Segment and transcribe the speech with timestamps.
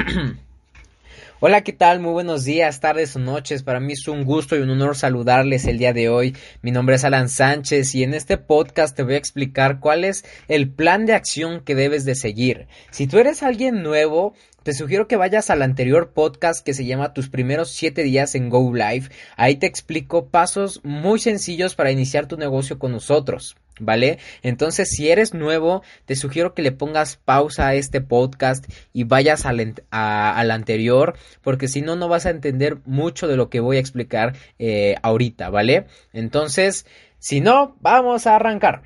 [1.40, 2.00] Hola, ¿qué tal?
[2.00, 3.62] Muy buenos días, tardes o noches.
[3.62, 6.36] Para mí es un gusto y un honor saludarles el día de hoy.
[6.62, 10.24] Mi nombre es Alan Sánchez y en este podcast te voy a explicar cuál es
[10.48, 12.66] el plan de acción que debes de seguir.
[12.90, 17.14] Si tú eres alguien nuevo, te sugiero que vayas al anterior podcast que se llama
[17.14, 19.08] Tus primeros 7 días en Go Live.
[19.36, 23.56] Ahí te explico pasos muy sencillos para iniciar tu negocio con nosotros.
[23.82, 24.18] ¿Vale?
[24.42, 29.46] Entonces, si eres nuevo, te sugiero que le pongas pausa a este podcast y vayas
[29.46, 33.80] al, anterior, porque si no, no vas a entender mucho de lo que voy a
[33.80, 35.86] explicar eh, ahorita, ¿vale?
[36.12, 36.84] Entonces,
[37.18, 38.82] si no, vamos a arrancar.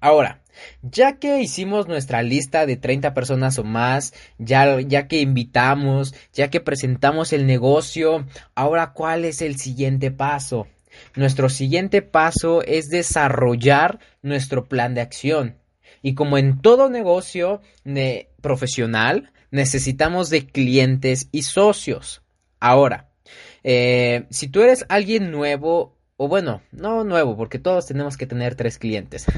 [0.00, 0.42] Ahora,
[0.82, 6.48] ya que hicimos nuestra lista de 30 personas o más, ya, ya que invitamos, ya
[6.48, 10.66] que presentamos el negocio, ahora ¿cuál es el siguiente paso?
[11.14, 15.56] Nuestro siguiente paso es desarrollar nuestro plan de acción.
[16.02, 17.60] Y como en todo negocio
[18.40, 22.22] profesional, necesitamos de clientes y socios.
[22.58, 23.10] Ahora,
[23.62, 28.54] eh, si tú eres alguien nuevo, o bueno, no nuevo, porque todos tenemos que tener
[28.54, 29.24] tres clientes.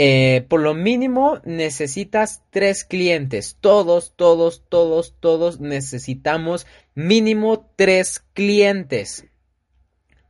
[0.00, 3.56] Eh, por lo mínimo necesitas tres clientes.
[3.60, 9.26] Todos, todos, todos, todos necesitamos mínimo tres clientes.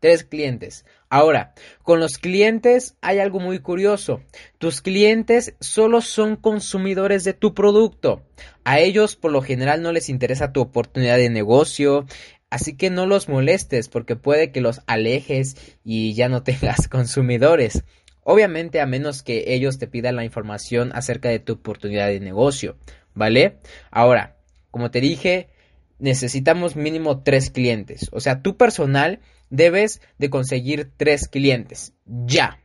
[0.01, 0.87] Tres clientes.
[1.11, 4.23] Ahora, con los clientes hay algo muy curioso.
[4.57, 8.23] Tus clientes solo son consumidores de tu producto.
[8.65, 12.07] A ellos por lo general no les interesa tu oportunidad de negocio.
[12.51, 17.85] Así que no los molestes porque puede que los alejes y ya no tengas consumidores.
[18.23, 22.77] Obviamente a menos que ellos te pidan la información acerca de tu oportunidad de negocio.
[23.15, 23.59] ¿Vale?
[23.91, 24.37] Ahora,
[24.71, 25.49] como te dije,
[25.99, 28.09] necesitamos mínimo tres clientes.
[28.13, 31.95] O sea, tu personal debes de conseguir tres clientes.
[32.07, 32.61] Ya.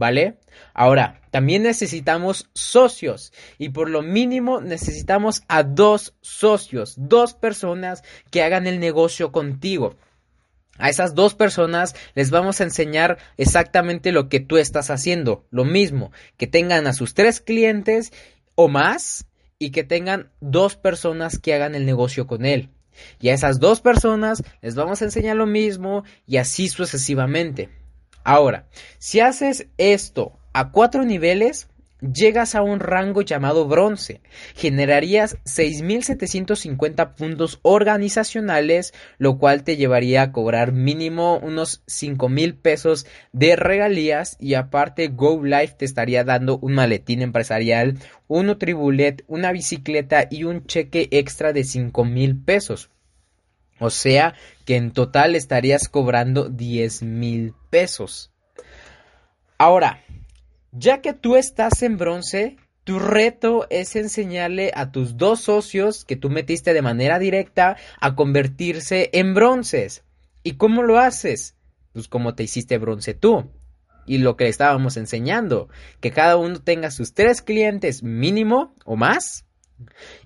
[0.00, 0.38] ¿Vale?
[0.72, 8.42] Ahora, también necesitamos socios y por lo mínimo necesitamos a dos socios, dos personas que
[8.42, 9.96] hagan el negocio contigo.
[10.78, 15.66] A esas dos personas les vamos a enseñar exactamente lo que tú estás haciendo, lo
[15.66, 18.10] mismo, que tengan a sus tres clientes
[18.54, 19.26] o más
[19.58, 22.70] y que tengan dos personas que hagan el negocio con él.
[23.20, 27.79] Y a esas dos personas les vamos a enseñar lo mismo y así sucesivamente.
[28.24, 28.66] Ahora,
[28.98, 31.68] si haces esto a cuatro niveles,
[32.00, 34.20] llegas a un rango llamado bronce.
[34.54, 43.56] Generarías 6.750 puntos organizacionales, lo cual te llevaría a cobrar mínimo unos 5.000 pesos de
[43.56, 47.98] regalías y aparte Go Life te estaría dando un maletín empresarial,
[48.28, 52.90] un Nutribullet, una bicicleta y un cheque extra de 5.000 pesos.
[53.78, 54.34] O sea
[54.66, 58.32] que en total estarías cobrando 10.000 pesos.
[59.58, 60.02] Ahora,
[60.72, 66.16] ya que tú estás en bronce, tu reto es enseñarle a tus dos socios que
[66.16, 70.04] tú metiste de manera directa a convertirse en bronces.
[70.42, 71.56] ¿Y cómo lo haces?
[71.92, 73.50] Pues como te hiciste bronce tú.
[74.06, 75.68] Y lo que le estábamos enseñando,
[76.00, 79.44] que cada uno tenga sus tres clientes mínimo o más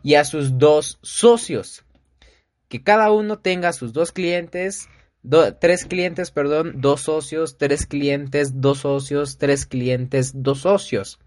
[0.02, 1.84] y a sus dos socios.
[2.68, 4.88] Que cada uno tenga sus dos clientes
[5.60, 11.18] tres clientes, perdón, dos socios, tres clientes, dos socios, tres clientes, dos socios.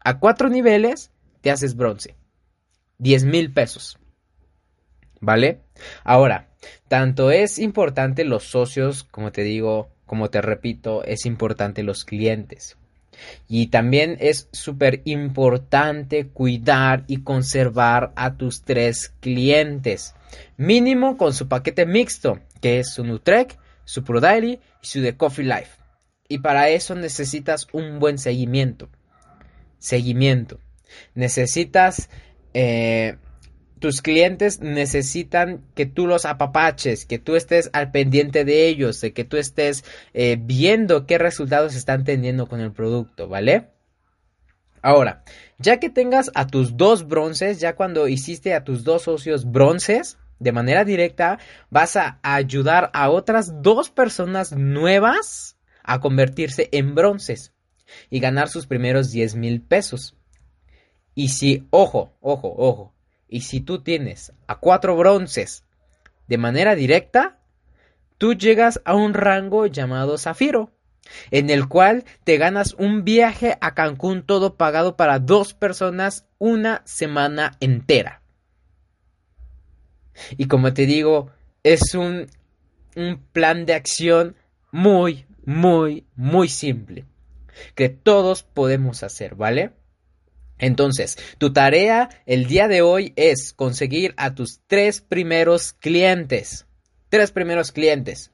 [0.00, 2.16] A cuatro niveles te haces bronce.
[2.98, 3.98] Diez mil pesos.
[5.20, 5.62] ¿Vale?
[6.02, 6.50] Ahora,
[6.88, 12.76] tanto es importante los socios, como te digo, como te repito, es importante los clientes.
[13.48, 20.14] Y también es súper importante cuidar y conservar a tus tres clientes.
[20.56, 25.44] Mínimo con su paquete mixto, que es su Nutrec, su ProDaily y su The Coffee
[25.44, 25.78] Life.
[26.28, 28.88] Y para eso necesitas un buen seguimiento.
[29.78, 30.58] Seguimiento.
[31.14, 32.08] Necesitas...
[32.54, 33.16] Eh,
[33.84, 39.12] tus clientes necesitan que tú los apapaches, que tú estés al pendiente de ellos, de
[39.12, 39.84] que tú estés
[40.14, 43.68] eh, viendo qué resultados están teniendo con el producto, ¿vale?
[44.80, 45.22] Ahora,
[45.58, 50.16] ya que tengas a tus dos bronces, ya cuando hiciste a tus dos socios bronces,
[50.38, 51.38] de manera directa,
[51.68, 57.52] vas a ayudar a otras dos personas nuevas a convertirse en bronces
[58.08, 60.16] y ganar sus primeros 10 mil pesos.
[61.14, 62.93] Y si, ojo, ojo, ojo,
[63.34, 65.64] y si tú tienes a cuatro bronces
[66.28, 67.40] de manera directa,
[68.16, 70.70] tú llegas a un rango llamado Zafiro,
[71.32, 76.82] en el cual te ganas un viaje a Cancún todo pagado para dos personas una
[76.84, 78.22] semana entera.
[80.36, 81.32] Y como te digo,
[81.64, 82.28] es un,
[82.94, 84.36] un plan de acción
[84.70, 87.04] muy, muy, muy simple,
[87.74, 89.72] que todos podemos hacer, ¿vale?
[90.64, 96.66] Entonces, tu tarea el día de hoy es conseguir a tus tres primeros clientes.
[97.10, 98.30] Tres primeros clientes.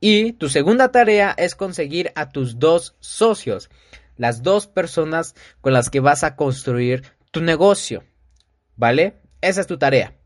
[0.00, 3.70] Y tu segunda tarea es conseguir a tus dos socios.
[4.16, 8.02] Las dos personas con las que vas a construir tu negocio.
[8.74, 9.20] ¿Vale?
[9.40, 10.16] Esa es tu tarea.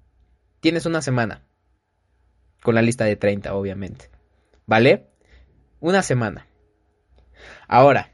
[0.61, 1.44] Tienes una semana.
[2.62, 4.08] Con la lista de 30, obviamente.
[4.64, 5.11] ¿Vale?
[5.81, 6.46] Una semana.
[7.67, 8.11] Ahora,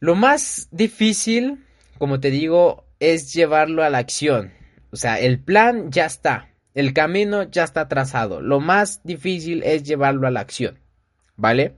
[0.00, 1.64] lo más difícil,
[1.98, 4.52] como te digo, es llevarlo a la acción.
[4.90, 8.40] O sea, el plan ya está, el camino ya está trazado.
[8.40, 10.78] Lo más difícil es llevarlo a la acción.
[11.36, 11.76] ¿Vale?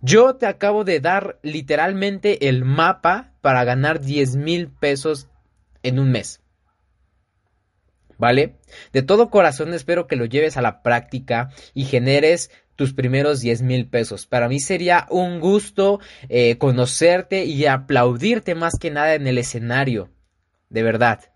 [0.00, 5.28] Yo te acabo de dar literalmente el mapa para ganar 10 mil pesos
[5.82, 6.40] en un mes.
[8.22, 8.54] ¿Vale?
[8.92, 13.62] De todo corazón espero que lo lleves a la práctica y generes tus primeros 10
[13.62, 14.26] mil pesos.
[14.26, 15.98] Para mí sería un gusto
[16.28, 20.08] eh, conocerte y aplaudirte más que nada en el escenario.
[20.68, 21.32] De verdad.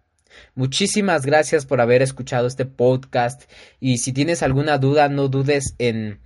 [0.54, 3.50] Muchísimas gracias por haber escuchado este podcast
[3.80, 6.20] y si tienes alguna duda no dudes en,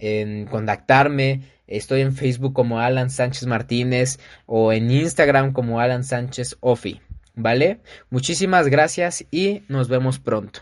[0.00, 1.42] en contactarme.
[1.68, 7.00] Estoy en Facebook como Alan Sánchez Martínez o en Instagram como Alan Sánchez Ofi.
[7.34, 7.80] ¿Vale?
[8.10, 10.60] Muchísimas gracias y nos vemos pronto.